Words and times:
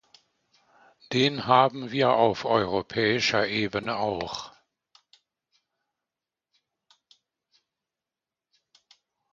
Den 1.13 1.45
haben 1.45 1.91
wir 1.91 2.09
auf 2.13 2.43
europäischer 2.45 3.47
Ebene 3.47 3.97
auch. 3.97 4.51